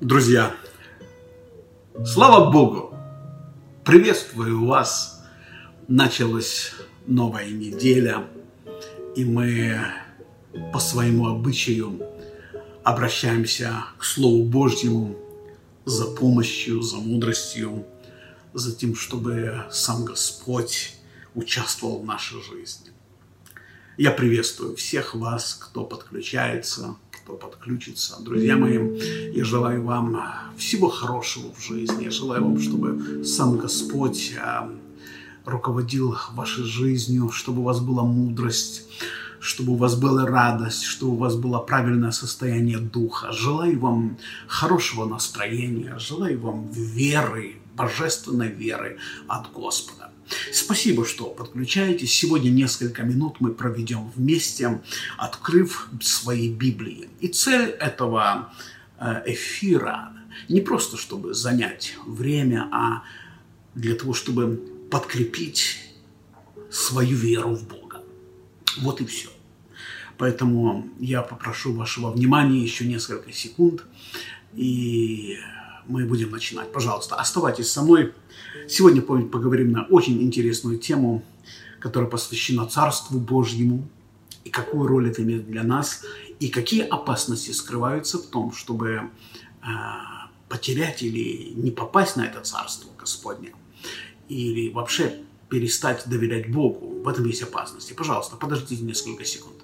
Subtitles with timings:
[0.00, 0.54] Друзья,
[2.04, 2.94] слава Богу!
[3.84, 5.22] Приветствую вас!
[5.88, 6.72] Началась
[7.06, 8.26] новая неделя,
[9.14, 9.80] и мы
[10.72, 12.00] по своему обычаю
[12.82, 15.16] обращаемся к Слову Божьему
[15.84, 17.86] за помощью, за мудростью,
[18.52, 20.94] за тем, чтобы сам Господь
[21.34, 22.90] участвовал в нашей жизни.
[23.96, 26.96] Я приветствую всех вас, кто подключается,
[27.26, 28.22] кто подключится.
[28.22, 28.78] Друзья мои,
[29.34, 30.16] я желаю вам
[30.56, 32.04] всего хорошего в жизни.
[32.04, 34.70] Я желаю вам, чтобы сам Господь а,
[35.44, 38.86] руководил вашей жизнью, чтобы у вас была мудрость,
[39.40, 43.32] чтобы у вас была радость, чтобы у вас было правильное состояние духа.
[43.32, 50.12] Желаю вам хорошего настроения, желаю вам веры, божественной веры от Господа.
[50.52, 52.12] Спасибо, что подключаетесь.
[52.12, 54.80] Сегодня несколько минут мы проведем вместе,
[55.16, 57.08] открыв свои Библии.
[57.20, 58.52] И цель этого
[58.98, 60.12] э, эфира
[60.48, 63.02] не просто, чтобы занять время, а
[63.74, 64.56] для того, чтобы
[64.90, 65.78] подкрепить
[66.70, 68.02] свою веру в Бога.
[68.78, 69.28] Вот и все.
[70.18, 73.84] Поэтому я попрошу вашего внимания еще несколько секунд,
[74.54, 75.38] и
[75.88, 76.72] мы будем начинать.
[76.72, 78.12] Пожалуйста, оставайтесь со мной.
[78.68, 81.22] Сегодня поговорим на очень интересную тему,
[81.80, 83.88] которая посвящена Царству Божьему,
[84.44, 86.02] и какую роль это имеет для нас,
[86.38, 89.10] и какие опасности скрываются в том, чтобы
[89.62, 89.66] э,
[90.48, 93.52] потерять или не попасть на это Царство Господне,
[94.28, 97.02] или вообще перестать доверять Богу.
[97.02, 97.92] В этом есть опасности.
[97.92, 99.55] Пожалуйста, подождите несколько секунд.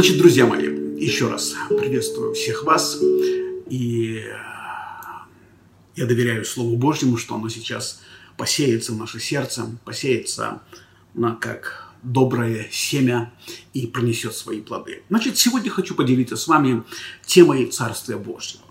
[0.00, 0.64] Значит, друзья мои,
[0.98, 2.98] еще раз приветствую всех вас.
[3.68, 4.24] И
[5.94, 8.00] я доверяю Слову Божьему, что оно сейчас
[8.38, 10.62] посеется в наше сердце, посеется
[11.12, 13.30] на как доброе семя
[13.74, 15.02] и пронесет свои плоды.
[15.10, 16.82] Значит, сегодня хочу поделиться с вами
[17.26, 18.64] темой Царствия Божьего.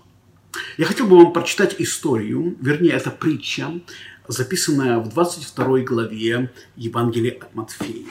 [0.78, 3.80] Я хотел бы вам прочитать историю, вернее, это притча,
[4.26, 8.08] записанная в 22 главе Евангелия от Матфея.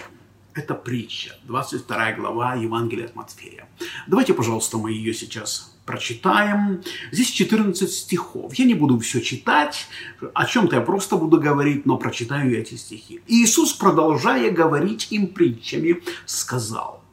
[0.55, 3.69] Это притча, 22 глава Евангелия от Матфея.
[4.07, 6.83] Давайте, пожалуйста, мы ее сейчас прочитаем.
[7.11, 8.53] Здесь 14 стихов.
[8.55, 9.87] Я не буду все читать,
[10.33, 13.21] о чем-то я просто буду говорить, но прочитаю эти стихи.
[13.27, 17.03] Иисус, продолжая говорить им притчами, сказал,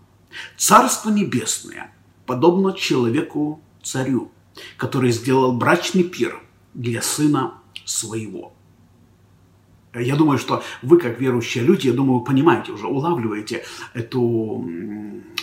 [0.57, 1.93] «Царство небесное
[2.25, 4.33] подобно человеку-царю,
[4.79, 6.43] который сделал брачный пир
[6.73, 7.55] для сына
[7.85, 8.56] своего».
[9.99, 13.65] Я думаю, что вы, как верующие люди, я думаю, понимаете уже, улавливаете
[13.95, 14.69] эту,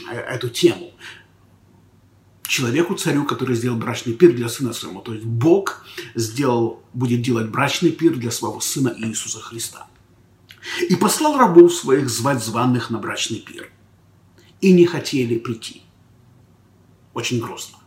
[0.09, 0.91] эту тему.
[2.44, 5.02] Человеку, царю, который сделал брачный пир для сына своего.
[5.02, 9.88] То есть Бог сделал, будет делать брачный пир для своего сына Иисуса Христа.
[10.88, 13.72] И послал рабов своих звать званых на брачный пир.
[14.62, 15.81] И не хотели прийти.
[17.13, 17.80] Очень грустно.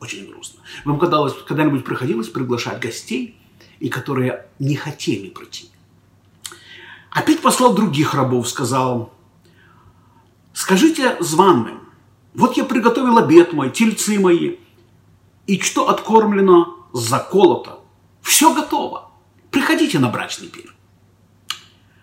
[0.00, 0.60] Очень грустно.
[0.84, 3.36] Вам когда-нибудь приходилось приглашать гостей,
[3.80, 5.70] и которые не хотели прийти?
[7.10, 9.12] Опять послал других рабов, сказал,
[10.52, 11.80] скажите званным,
[12.34, 14.56] вот я приготовил обед мой, тельцы мои,
[15.46, 17.80] и что откормлено, заколото,
[18.22, 19.10] все готово,
[19.50, 20.74] приходите на брачный пир.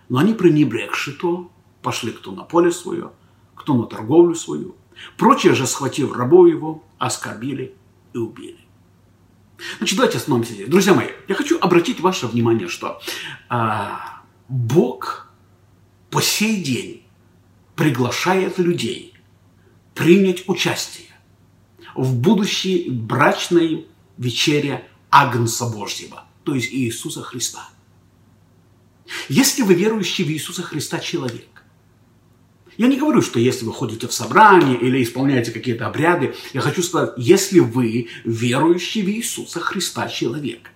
[0.10, 1.50] Но они, пренебрегши то,
[1.82, 3.12] пошли кто на поле свое,
[3.56, 4.76] кто на торговлю свою.
[5.18, 7.76] Прочие же, схватив рабов его, оскорбили
[8.14, 8.60] и убили.
[9.78, 10.70] Значит, давайте остановимся здесь.
[10.70, 13.00] Друзья мои, я хочу обратить ваше внимание, что
[13.50, 14.17] а,
[14.50, 15.32] Бог
[16.10, 17.04] по сей день
[17.76, 19.14] приглашает людей
[19.94, 21.08] принять участие
[21.96, 23.88] в будущей брачной
[24.18, 27.70] вечере Агнца Божьего, то есть Иисуса Христа.
[29.30, 31.64] Если вы верующий в Иисуса Христа человек,
[32.78, 36.84] я не говорю, что если вы ходите в собрание или исполняете какие-то обряды, я хочу
[36.84, 40.70] сказать, если вы верующий в Иисуса Христа человек,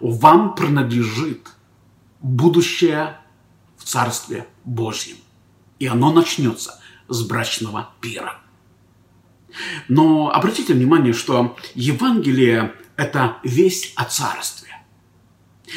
[0.00, 1.48] вам принадлежит
[2.22, 3.18] будущее
[3.76, 5.16] в Царстве Божьем.
[5.78, 8.38] И оно начнется с брачного пира.
[9.88, 14.68] Но обратите внимание, что Евангелие– это весть о Царстве.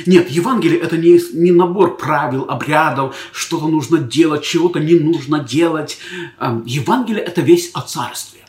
[0.05, 5.97] Нет, Евангелие– это не, не набор правил, обрядов, что-то нужно делать, чего-то не нужно делать.
[6.39, 8.41] Эм, Евангелие– это весть о Царстве.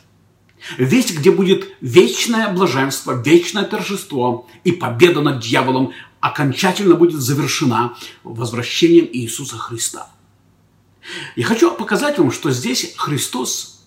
[0.77, 9.07] Весть, где будет вечное блаженство, вечное торжество и победа над дьяволом окончательно будет завершена возвращением
[9.11, 10.09] Иисуса Христа.
[11.35, 13.85] Я хочу показать вам, что здесь Христос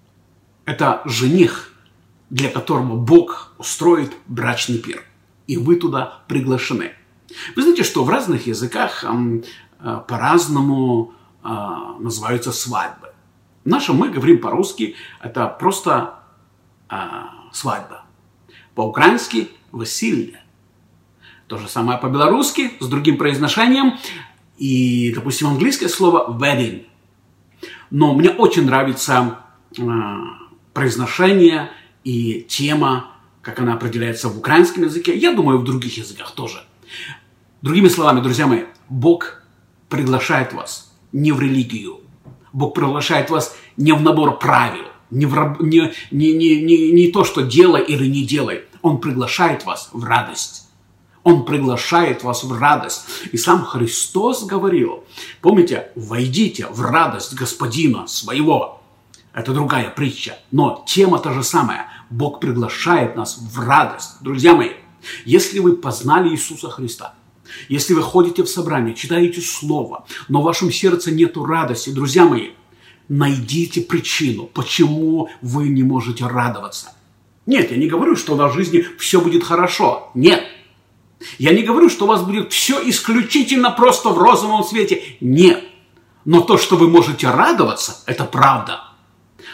[0.64, 1.72] –это жених,
[2.30, 5.04] для которого Бог устроит брачный пир,
[5.46, 6.92] и вы туда приглашены.
[7.54, 11.48] Вы знаете, что в разных языках э, по-разному э,
[12.00, 13.12] называются свадьбы.
[13.64, 16.20] В нашем мы говорим по-русски, это просто
[16.90, 16.96] э,
[17.52, 18.04] свадьба.
[18.74, 20.42] По-украински– веселье.
[21.48, 23.94] То же самое по-белорусски с другим произношением.
[24.58, 26.84] И, допустим, английское слово wedding.
[27.90, 29.38] Но мне очень нравится
[29.76, 29.82] э,
[30.74, 31.70] произношение
[32.04, 35.16] и тема, как она определяется в украинском языке.
[35.16, 36.62] Я думаю, в других языках тоже.
[37.62, 39.42] Другими словами, друзья мои, Бог
[39.88, 42.00] приглашает вас не в религию.
[42.52, 47.24] Бог приглашает вас не в набор правил, не, в, не, не, не, не, не то,
[47.24, 48.64] что делай или не делай.
[48.82, 50.67] Он приглашает вас в радость.
[51.28, 53.04] Он приглашает вас в радость.
[53.32, 55.04] И сам Христос говорил,
[55.42, 58.80] помните, войдите в радость Господина своего.
[59.34, 60.38] Это другая притча.
[60.52, 61.90] Но тема та же самая.
[62.08, 64.22] Бог приглашает нас в радость.
[64.22, 64.70] Друзья мои,
[65.26, 67.12] если вы познали Иисуса Христа,
[67.68, 72.52] если вы ходите в собрание, читаете Слово, но в вашем сердце нет радости, друзья мои,
[73.10, 76.94] найдите причину, почему вы не можете радоваться.
[77.44, 80.10] Нет, я не говорю, что в жизни все будет хорошо.
[80.14, 80.42] Нет.
[81.38, 85.02] Я не говорю, что у вас будет все исключительно просто в розовом свете.
[85.20, 85.64] Нет.
[86.24, 88.84] Но то, что вы можете радоваться, это правда.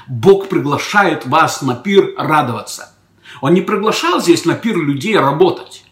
[0.06, 2.94] Бог приглашает вас на пир радоваться.
[3.40, 5.84] Он не приглашал здесь на пир людей работать.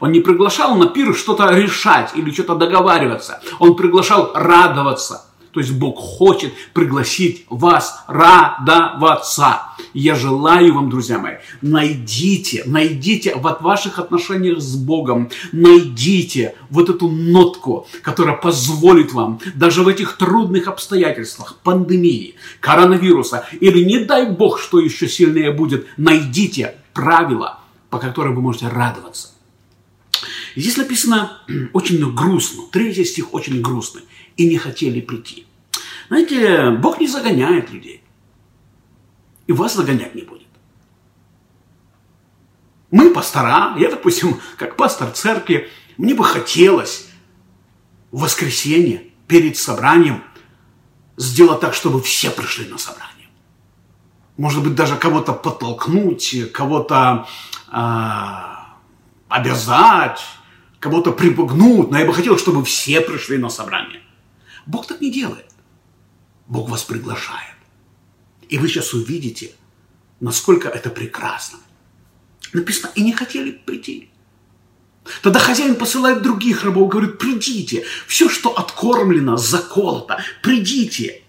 [0.00, 3.40] Он не приглашал на пир что-то решать или что-то договариваться.
[3.58, 9.62] Он приглашал радоваться– то есть Бог хочет пригласить вас радоваться.
[9.94, 17.08] Я желаю вам, друзья мои, найдите, найдите в ваших отношениях с Богом, найдите вот эту
[17.08, 24.60] нотку, которая позволит вам даже в этих трудных обстоятельствах, пандемии, коронавируса, или не дай Бог,
[24.60, 27.58] что еще сильнее будет, найдите правила,
[27.88, 29.28] по которым вы можете радоваться.
[30.56, 31.42] Здесь написано
[31.72, 34.02] очень грустно, третий стих очень грустный
[34.36, 35.46] и не хотели прийти.
[36.08, 38.02] Знаете, Бог не загоняет людей.
[39.46, 40.48] И вас загонять не будет.
[42.90, 47.06] Мы пастора, я, допустим, как пастор церкви, мне бы хотелось
[48.10, 50.24] в воскресенье перед собранием
[51.16, 53.28] сделать так, чтобы все пришли на собрание.
[54.36, 57.28] Может быть, даже кого-то подтолкнуть, кого-то
[57.70, 58.60] э,
[59.28, 60.20] обязать,
[60.80, 61.90] кого-то припугнуть.
[61.90, 64.02] Но я бы хотел, чтобы все пришли на собрание.
[64.66, 65.46] Бог так не делает.
[66.48, 67.54] Бог вас приглашает.
[68.48, 69.52] И вы сейчас увидите,
[70.18, 71.60] насколько это прекрасно.
[72.52, 74.10] Написано, и не хотели прийти.
[75.22, 81.19] Тогда хозяин посылает других рабов, говорит, придите, все, что откормлено, заколото, придите.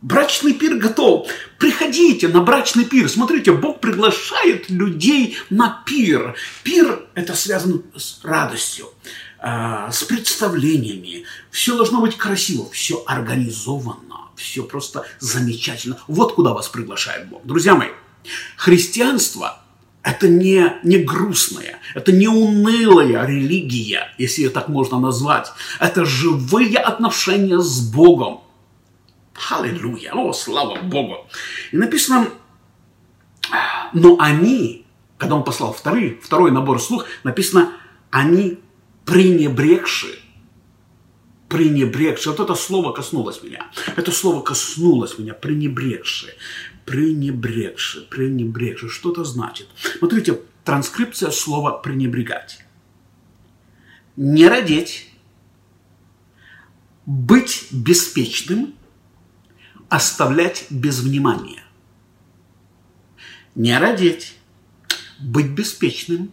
[0.00, 1.28] Брачный пир готов.
[1.58, 3.08] Приходите на брачный пир.
[3.08, 6.36] Смотрите, Бог приглашает людей на пир.
[6.62, 8.86] Пир– это связано с радостью.
[9.40, 11.24] А, с представлениями.
[11.50, 15.96] Все должно быть красиво, все организовано, все просто замечательно.
[16.08, 17.46] Вот куда вас приглашает Бог.
[17.46, 17.90] Друзья мои,
[18.56, 19.60] христианство–
[20.02, 25.52] это не, не грустная, это не унылая религия, если ее так можно назвать.
[25.78, 28.40] Это живые отношения с Богом.
[29.50, 31.26] Аллилуйя, о, слава Богу.
[31.72, 32.28] И написано,
[33.92, 37.72] но они, когда он послал второй, второй набор слух, написано,
[38.10, 38.58] они
[39.04, 40.18] пренебрегши,
[41.48, 46.34] пренебрегши, вот это слово коснулось меня, это слово коснулось меня, пренебрегши,
[46.84, 49.68] пренебрегши, пренебрегши, что это значит?
[49.98, 52.64] Смотрите, транскрипция слова пренебрегать.
[54.16, 55.10] Не родить,
[57.06, 58.74] быть беспечным,
[59.88, 61.62] оставлять без внимания.
[63.54, 64.36] Не родить,
[65.18, 66.30] быть беспечным,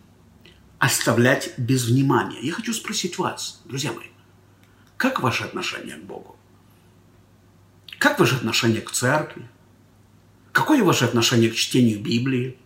[0.77, 2.39] оставлять без внимания.
[2.41, 4.07] Я хочу спросить вас, друзья мои,
[4.97, 6.35] как ваше отношение к Богу?
[7.97, 9.47] Как ваше отношение к церкви?
[10.51, 12.57] Какое ваше отношение к чтению Библии,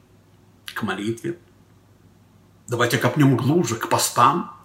[0.65, 1.39] к молитве?
[2.67, 4.55] Давайте копнем глубже, к постам.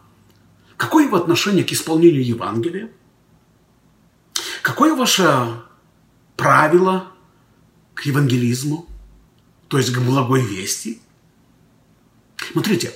[0.76, 2.90] Какое его отношение к исполнению Евангелия?
[4.62, 5.63] Какое ваше
[6.44, 7.10] правило
[7.94, 8.86] к евангелизму,
[9.68, 11.00] то есть к благой вести?
[12.52, 12.92] Смотрите,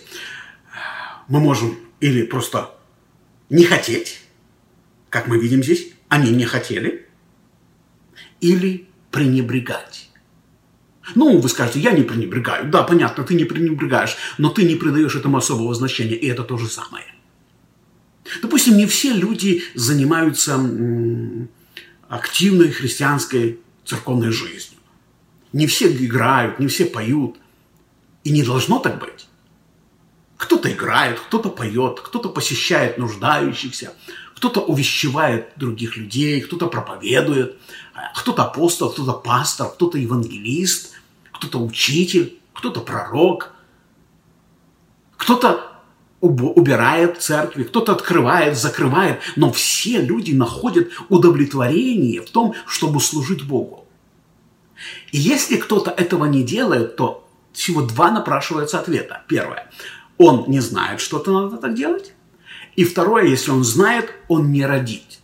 [1.28, 2.74] мы можем или просто
[3.48, 4.20] не хотеть,
[5.08, 7.08] как мы видим здесь, они не хотели,
[8.42, 10.10] или пренебрегать.
[11.14, 12.70] Ну, вы скажете, я не пренебрегаю.
[12.70, 16.58] Да, понятно, ты не пренебрегаешь, но ты не придаешь этому особого значения, и это то
[16.58, 17.06] же самое.
[18.42, 20.58] Допустим, не все люди занимаются
[22.08, 24.78] активной христианской церковной жизнью.
[25.52, 27.36] Не все играют, не все поют.
[28.24, 29.26] И не должно так быть.
[30.36, 33.94] Кто-то играет, кто-то поет, кто-то посещает нуждающихся,
[34.36, 37.58] кто-то увещевает других людей, кто-то проповедует,
[38.14, 40.94] кто-то апостол, кто-то пастор, кто-то евангелист,
[41.32, 43.52] кто-то учитель, кто-то пророк,
[45.16, 45.77] кто-то
[46.20, 53.86] убирает церкви, кто-то открывает, закрывает, но все люди находят удовлетворение в том, чтобы служить Богу.
[55.12, 59.22] И если кто-то этого не делает, то всего два напрашиваются ответа.
[59.28, 59.70] Первое.
[60.16, 62.12] Он не знает, что-то надо так делать.
[62.76, 65.20] И второе, если он знает, он не родит.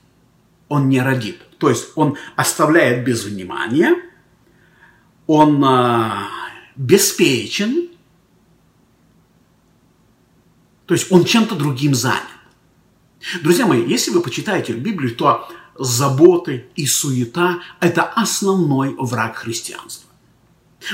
[0.69, 1.41] Он не родит.
[1.59, 3.97] То есть он оставляет без внимания,
[5.27, 6.11] он э,
[6.77, 7.89] беспечен,
[10.87, 12.23] то есть он чем-то другим занят.
[13.43, 15.49] Друзья мои, если вы почитаете Библию, то
[15.79, 20.11] заботы и суета– это основной враг христианства.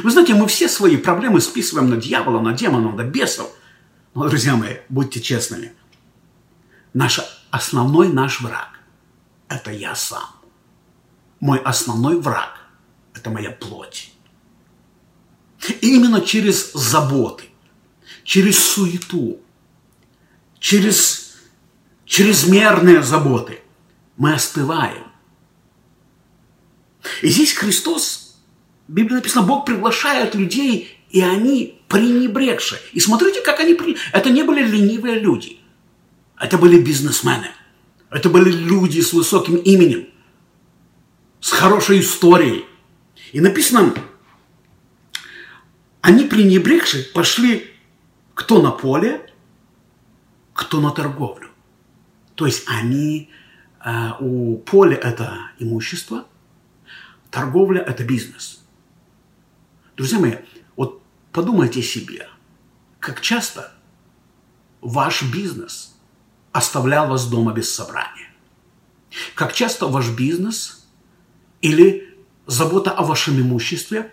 [0.03, 3.51] Вы знаете, мы все свои проблемы списываем на дьявола, на демонов, на бесов.
[4.15, 5.73] Но, друзья мои, будьте честными.
[6.95, 7.21] Наш
[7.51, 8.81] основной наш враг–
[9.49, 10.29] это я сам.
[11.41, 12.61] Мой основной враг–
[13.15, 14.13] это моя плоть.
[15.69, 17.45] И именно через заботы,
[18.25, 19.41] через суету,
[20.61, 21.35] через
[22.05, 23.61] чрезмерные заботы
[24.17, 25.05] мы остываем.
[27.23, 28.37] И здесь Христос,
[28.87, 32.81] в Библии написано, Бог приглашает людей, и они пренебрегшие.
[32.93, 33.77] И смотрите, как они...
[34.13, 35.59] Это не были ленивые люди.
[36.39, 37.49] Это были бизнесмены.
[38.11, 40.09] Это были люди с высоким именем,
[41.41, 42.67] с хорошей историей.
[43.33, 43.95] И написано,
[46.01, 47.71] они пренебрегшие пошли
[48.35, 49.30] кто на поле,
[50.61, 51.49] кто на торговлю.
[52.35, 53.31] То есть они,
[53.83, 56.27] э, у поля это имущество,
[57.31, 58.63] торговля это бизнес.
[59.97, 60.35] Друзья мои,
[60.77, 61.03] вот
[61.33, 62.29] подумайте себе,
[62.99, 63.73] как часто
[64.83, 65.97] ваш бизнес
[66.53, 68.31] оставлял вас дома без собрания.
[69.35, 70.87] Как часто ваш бизнес
[71.63, 74.13] или забота о вашем имуществе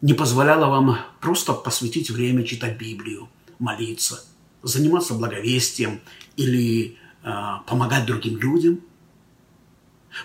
[0.00, 4.24] не позволяла вам просто посвятить время читать Библию, молиться–
[4.62, 6.00] заниматься благовестием
[6.36, 7.30] или э,
[7.66, 8.80] помогать другим людям.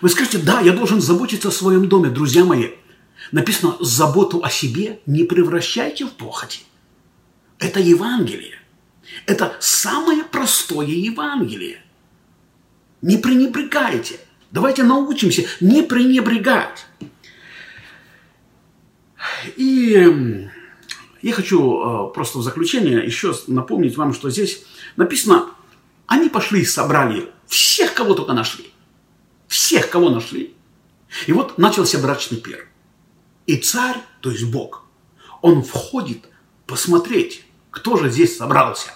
[0.00, 2.70] Вы скажете, да, я должен заботиться о своем доме, друзья мои.
[3.32, 6.60] Написано, заботу о себе не превращайте в похоти.
[7.58, 8.58] Это Евангелие.
[9.26, 11.82] Это самое простое Евангелие.
[13.02, 14.20] Не пренебрегайте.
[14.50, 16.86] Давайте научимся не пренебрегать.
[19.56, 20.48] И
[21.22, 24.64] я хочу э, просто в заключение еще напомнить вам, что здесь
[24.96, 25.50] написано,
[26.06, 28.72] они пошли и собрали всех, кого только нашли.
[29.46, 30.54] Всех, кого нашли.
[31.26, 32.68] И вот начался брачный пир.
[33.46, 34.84] И царь, то есть Бог,
[35.40, 36.28] он входит
[36.66, 38.90] посмотреть, кто же здесь собрался.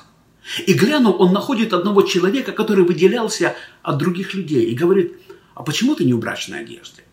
[0.67, 5.17] И глянув, он находит одного человека, который выделялся от других людей, и говорит,
[5.55, 7.05] а почему ты не в брачной одежде?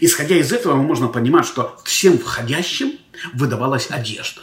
[0.00, 2.98] Исходя из этого, можно понимать, что всем входящим
[3.32, 4.42] выдавалась одежда.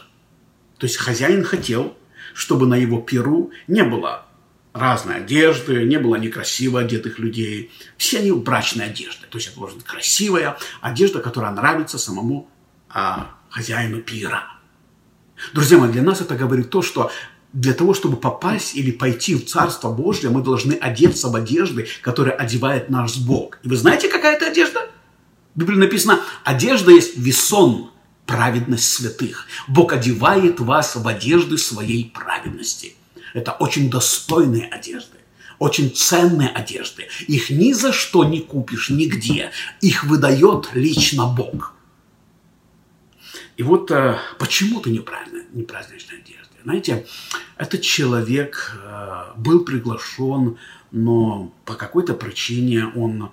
[0.77, 1.97] То есть хозяин хотел,
[2.33, 4.25] чтобы на его перу не было
[4.73, 7.71] разной одежды, не было некрасиво одетых людей.
[7.97, 9.25] Все они в брачной одежде.
[9.29, 12.49] То есть это должна быть красивая одежда, которая нравится самому
[12.89, 14.43] а, хозяину пира.
[15.53, 17.11] Друзья мои, для нас это говорит то, что
[17.51, 22.33] для того, чтобы попасть или пойти в Царство Божье, мы должны одеться в одежды, которые
[22.33, 23.59] одевает наш Бог.
[23.61, 24.89] И вы знаете, какая это одежда?
[25.55, 27.91] В Библии написано, одежда есть весон,
[28.25, 29.47] праведность святых.
[29.67, 32.95] Бог одевает вас в одежды своей праведности.
[33.33, 35.17] Это очень достойные одежды,
[35.59, 37.07] очень ценные одежды.
[37.27, 39.51] Их ни за что не купишь нигде.
[39.81, 41.73] Их выдает лично Бог.
[43.57, 46.53] И вот э, почему ты неправильно, не праздничной одежды?
[46.63, 47.05] Знаете,
[47.57, 50.57] этот человек э, был приглашен,
[50.91, 53.31] но по какой-то причине он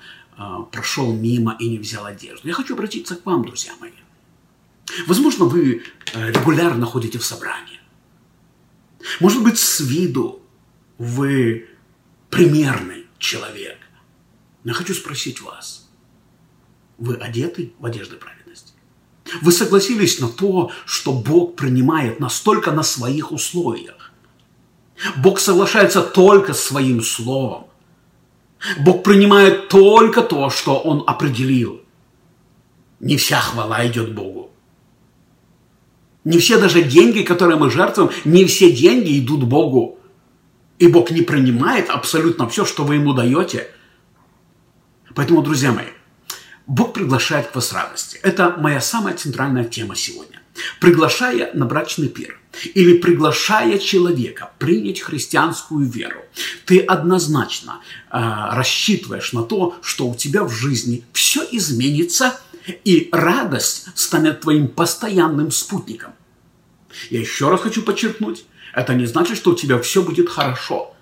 [0.72, 2.48] прошел мимо и не взял одежду.
[2.48, 3.92] Я хочу обратиться к вам, друзья мои.
[5.06, 5.82] Возможно, вы
[6.14, 7.80] э, регулярно ходите в собрание.
[9.20, 10.42] Может быть, с виду
[10.98, 11.68] вы
[12.30, 13.78] примерный человек.
[14.64, 15.88] Но я хочу спросить вас.
[16.98, 18.72] Вы одеты в одежды праведности?
[19.42, 24.12] Вы согласились на то, что Бог принимает настолько на своих условиях.
[25.16, 27.69] Бог соглашается только с своим словом.
[28.78, 31.80] Бог принимает только то, что Он определил.
[33.00, 34.50] Не вся хвала идет Богу.
[36.24, 39.98] Не все даже деньги, которые мы жертвуем, не все деньги идут Богу.
[40.78, 43.68] И Бог не принимает абсолютно все, что вы ему даете.
[45.14, 45.88] Поэтому, друзья мои,
[46.66, 48.18] Бог приглашает к вас радости.
[48.22, 50.40] Это моя самая центральная тема сегодня.
[50.80, 52.39] Приглашая на брачный пир
[52.74, 56.20] или приглашая человека принять христианскую веру,
[56.66, 57.80] ты однозначно
[58.10, 58.18] э,
[58.52, 62.38] рассчитываешь на то, что у тебя в жизни все изменится,
[62.84, 66.12] и радость станет твоим постоянным спутником.
[67.08, 70.94] Я еще раз хочу подчеркнуть, это не значит, что у тебя все будет хорошо,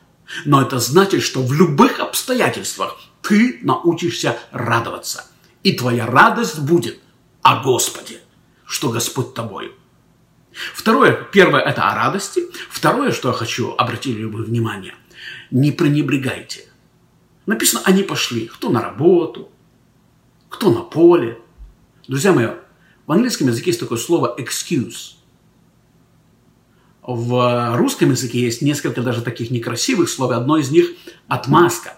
[0.45, 5.27] но это значит, что в любых обстоятельствах ты научишься радоваться.
[5.63, 6.99] И твоя радость будет
[7.43, 8.21] о Господе,
[8.65, 9.73] что Господь тобою.
[10.75, 12.43] Второе, первое– это о радости.
[12.69, 14.95] Второе, что я хочу обратить вы внимание,
[15.51, 16.65] не пренебрегайте.
[17.47, 19.51] Написано, они пошли, кто на работу,
[20.49, 21.39] кто на поле.
[22.07, 22.49] Друзья мои,
[23.07, 25.15] в английском языке есть такое слово excuse.
[27.03, 30.91] В русском языке есть несколько даже таких некрасивых слов, одно из них–
[31.29, 31.95] отмазка.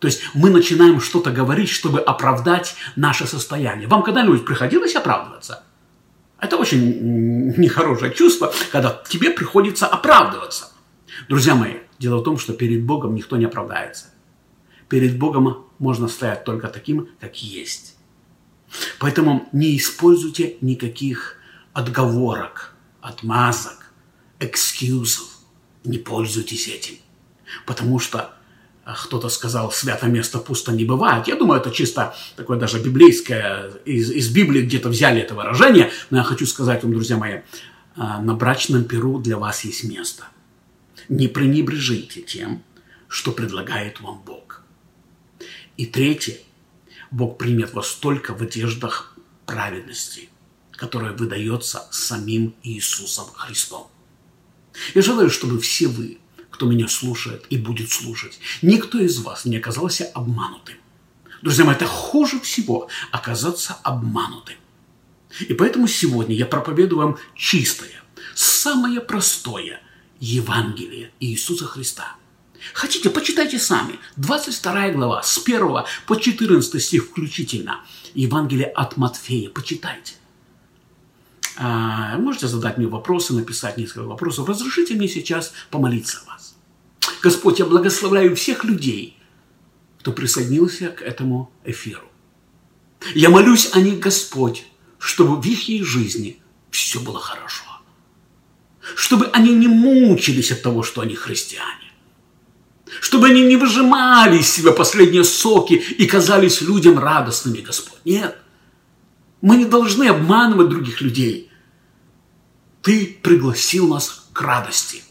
[0.00, 3.86] То есть мы начинаем что-то говорить, чтобы оправдать наше состояние.
[3.86, 5.62] Вам когда-нибудь приходилось оправдываться?
[6.40, 10.72] Это очень нехорошее чувство, когда тебе приходится оправдываться.
[11.28, 14.06] Друзья мои, дело в том, что перед Богом никто не оправдается.
[14.88, 17.96] Перед Богом можно стоять только таким, как есть.
[18.98, 21.36] Поэтому не используйте никаких
[21.72, 23.92] отговорок, отмазок,
[24.40, 25.28] экскьюзов.
[25.84, 26.96] Не пользуйтесь этим.
[27.66, 28.34] Потому что
[28.84, 31.26] кто-то сказал, свято место пусто не бывает.
[31.26, 36.18] Я думаю, это чисто такое даже библейское, из, из Библии где-то взяли это выражение, но
[36.18, 37.40] я хочу сказать вам, друзья мои,
[37.96, 40.24] а, на брачном перу для вас есть место.
[41.08, 42.62] Не пренебрежите тем,
[43.08, 44.62] что предлагает вам Бог.
[45.76, 46.36] И третье,
[47.10, 50.28] Бог примет вас только в одеждах праведности,
[50.72, 53.86] которая выдается самим Иисусом Христом.
[54.94, 56.18] Я желаю, чтобы все вы
[56.54, 58.38] кто меня слушает и будет слушать.
[58.62, 60.76] Никто из вас не оказался обманутым.
[61.42, 64.54] Друзья мои, это хуже всего оказаться обманутым.
[65.40, 68.00] И поэтому сегодня я проповедую вам чистое,
[68.36, 69.80] самое простое
[70.20, 72.14] Евангелие Иисуса Христа.
[72.72, 73.98] Хотите, почитайте сами.
[74.16, 75.58] 22 глава, с 1
[76.06, 77.80] по 14 стих включительно.
[78.14, 79.50] Евангелие от Матфея.
[79.50, 80.14] Почитайте.
[81.56, 84.48] А, можете задать мне вопросы, написать несколько вопросов.
[84.48, 86.56] Разрешите мне сейчас помолиться о вас.
[87.22, 89.18] Господь, я благословляю всех людей,
[90.00, 92.10] кто присоединился к этому эфиру.
[93.14, 94.64] Я молюсь о них, Господь,
[94.98, 96.40] чтобы в их жизни
[96.70, 97.64] все было хорошо.
[98.96, 101.92] Чтобы они не мучились от того, что они христиане.
[103.00, 108.00] Чтобы они не выжимали из себя последние соки и казались людям радостными, Господь.
[108.04, 108.38] Нет.
[109.44, 111.50] Мы не должны обманывать других людей.
[112.80, 115.02] Ты пригласил нас к радости.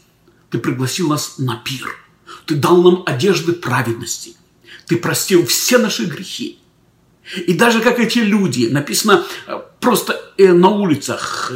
[0.50, 1.96] Ты пригласил нас на пир.
[2.44, 4.34] Ты дал нам одежды праведности.
[4.88, 6.58] Ты простил все наши грехи.
[7.46, 11.52] И даже как эти люди, написано э, просто э, на улицах,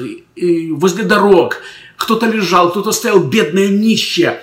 [0.71, 1.57] возле дорог,
[1.97, 4.41] кто-то лежал, кто-то стоял бедное, нищее.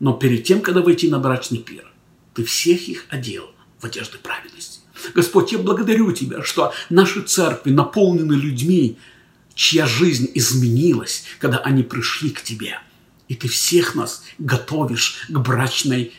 [0.00, 1.84] Но перед тем, когда войти на брачный пир,
[2.32, 4.73] ты всех их одел в одежды праведности.
[5.14, 8.98] Господь, я благодарю Тебя, что наши церкви наполнены людьми,
[9.54, 12.78] чья жизнь изменилась, когда они пришли к Тебе–
[13.28, 16.12] и ты всех нас готовишь к брачной,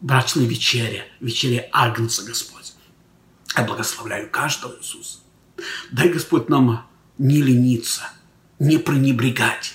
[0.00, 2.72] брачной вечере, вечере Агнца, Господь.
[3.56, 5.18] Я благословляю каждого Иисуса.
[5.90, 8.10] Дай, Господь, нам не лениться,
[8.58, 9.74] не пренебрегать,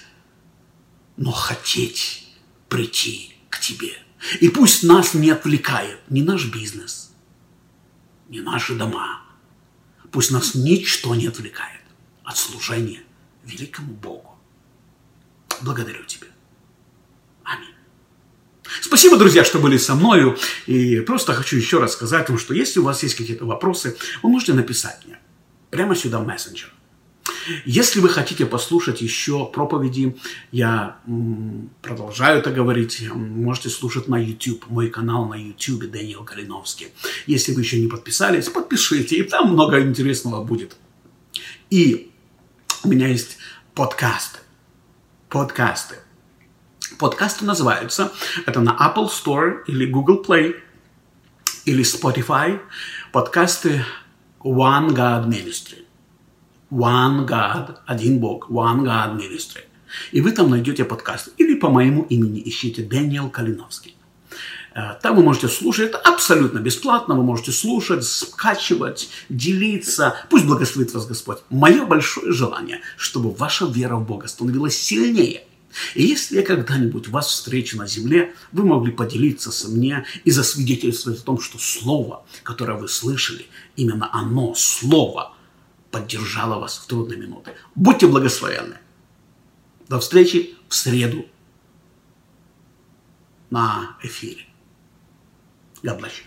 [1.18, 2.28] но хотеть
[2.70, 3.94] прийти к Тебе.
[4.40, 7.07] И пусть нас не отвлекает ни наш бизнес,
[8.30, 9.22] ни наши дома.
[10.12, 11.82] Пусть нас ничто не отвлекает
[12.24, 13.04] от служения
[13.44, 14.38] великому Богу.
[15.62, 16.28] Благодарю Тебя.
[17.44, 17.74] Аминь.
[18.82, 20.38] Спасибо, друзья, что были со мною.
[20.66, 24.30] И просто хочу еще раз сказать вам, что если у вас есть какие-то вопросы, вы
[24.30, 25.20] можете написать мне
[25.70, 26.74] прямо сюда в мессенджер.
[27.66, 30.18] Если вы хотите послушать еще проповеди,
[30.52, 30.98] я
[31.82, 36.88] продолжаю это говорить, можете слушать на YouTube, мой канал на YouTube Дэниел Калиновский.
[37.26, 40.76] Если вы еще не подписались, подпишите, и там много интересного будет.
[41.70, 42.12] И
[42.84, 43.38] у меня есть
[43.74, 44.40] подкасты.
[45.30, 45.96] Подкасты.
[47.00, 48.12] Подкасты называются,
[48.46, 50.56] это на Apple Store или Google Play
[51.66, 52.60] или Spotify,
[53.12, 53.86] подкасты
[54.40, 55.87] One God Ministry.
[56.72, 59.64] One God, один Бог, One God Ministry.
[60.12, 61.32] И вы там найдете подкасты.
[61.38, 63.96] Или по моему имени ищите Дэниел Калиновский.
[64.76, 70.16] Э, там вы можете слушать, это абсолютно бесплатно, вы можете слушать, скачивать, делиться.
[70.30, 71.40] Пусть благословит вас Господь.
[71.50, 75.44] Мое большое желание, чтобы ваша вера в Бога становилась сильнее–
[75.96, 81.20] И если я когда-нибудь вас встречу на земле, вы могли поделиться со мне и засвидетельствовать
[81.20, 85.34] о том, что слово, которое вы слышали, именно оно, слово,
[85.92, 87.54] поддержало вас в трудные минуты.
[87.76, 88.78] Будьте благословенны.
[89.88, 91.26] До встречи в среду
[93.50, 94.46] на эфире.
[95.84, 96.27] God bless you.